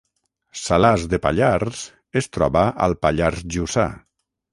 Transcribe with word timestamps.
Salàs 0.59 1.03
de 1.11 1.19
Pallars 1.25 1.83
es 2.21 2.29
troba 2.37 2.63
al 2.87 2.97
Pallars 3.05 3.45
Jussà 3.57 3.85